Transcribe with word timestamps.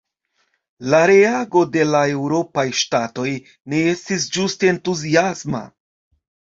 La 0.93 1.01
reago 1.11 1.63
de 1.75 1.85
la 1.91 2.01
eŭropaj 2.15 2.65
ŝtatoj 2.81 3.29
ne 3.37 3.85
estis 3.95 4.29
ĝuste 4.35 4.75
entuziasma. 4.77 5.67